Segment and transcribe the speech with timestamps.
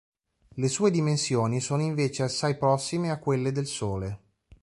[0.57, 4.19] Le sue dimensioni sono invece assai prossime a quelle del Sole.